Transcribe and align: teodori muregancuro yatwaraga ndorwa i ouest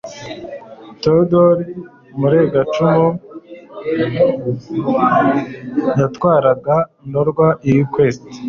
teodori 1.01 1.67
muregancuro 2.19 3.05
yatwaraga 5.99 6.75
ndorwa 7.07 7.47
i 7.71 7.71
ouest 7.81 8.21